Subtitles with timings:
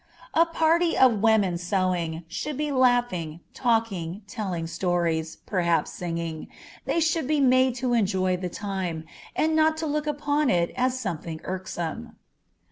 [0.33, 6.47] A party of women sewing, should be laughing, talking, telling stories, perhaps singing;
[6.85, 9.03] they should be made to enjoy the time,
[9.35, 12.15] and not to look upon it as something irksome.